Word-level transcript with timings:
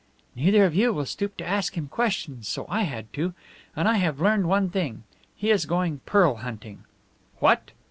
"Neither 0.33 0.65
of 0.65 0.73
you 0.73 0.91
will 0.93 1.05
stoop 1.05 1.37
to 1.37 1.45
ask 1.47 1.77
him 1.77 1.87
questions, 1.87 2.47
so 2.47 2.65
I 2.67 2.85
had 2.85 3.13
to. 3.13 3.35
And 3.75 3.87
I 3.87 3.97
have 3.97 4.19
learned 4.19 4.49
one 4.49 4.71
thing. 4.71 5.03
He 5.35 5.51
is 5.51 5.67
going 5.67 5.99
pearl 6.07 6.37
hunting." 6.37 6.85
"What? 7.37 7.69